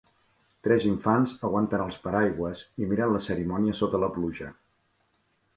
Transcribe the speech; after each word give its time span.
Tres 0.67 0.85
infants 0.91 1.33
aguanten 1.49 1.83
els 1.83 1.99
paraigües 2.07 2.63
i 2.85 2.89
miren 2.95 3.15
la 3.17 3.21
cerimònia 3.29 3.79
sota 3.83 4.03
la 4.07 4.11
pluja. 4.17 4.53